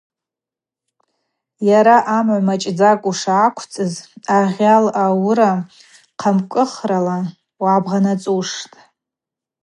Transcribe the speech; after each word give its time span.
Йара 1.69 1.97
амгӏва 2.17 2.45
мачӏдзакӏ 2.47 3.05
ушыквцӏыз 3.09 3.93
агъьал 4.37 4.85
ауыра 5.05 5.51
хъамкӏыхрала 6.21 7.17
убгъанагуштӏ. 7.67 8.77